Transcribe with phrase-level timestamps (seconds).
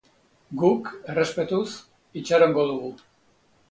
[0.61, 1.69] Guk, errespetuz,
[2.23, 2.95] itxarongo dugu.